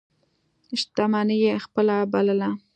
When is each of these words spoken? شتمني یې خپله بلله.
شتمني 0.81 1.37
یې 1.45 1.53
خپله 1.65 1.95
بلله. 2.11 2.49